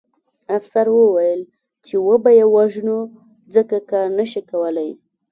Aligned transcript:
افسر 0.57 0.85
وویل 0.91 1.41
چې 1.85 1.95
وبه 2.07 2.31
یې 2.39 2.45
وژنو 2.55 2.99
ځکه 3.55 3.75
کار 3.89 4.07
نه 4.17 4.25
شي 4.31 4.41
کولی 4.49 4.89